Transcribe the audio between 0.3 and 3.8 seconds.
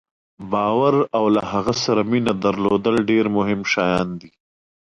باور او له هغه سره مینه درلودل ډېر مهم